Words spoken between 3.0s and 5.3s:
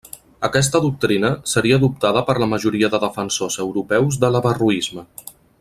defensors europeus de l'averroisme.